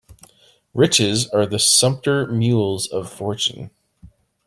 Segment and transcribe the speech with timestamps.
[0.73, 3.69] Riches are the sumpter mules of fortune.